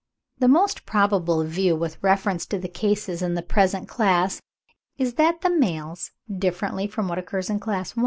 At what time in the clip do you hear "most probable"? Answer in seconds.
0.47-1.43